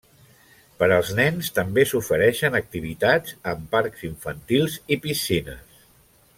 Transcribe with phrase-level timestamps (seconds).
[0.77, 5.81] Per als nens també s'ofereixen activitats, amb parcs infantils i piscines.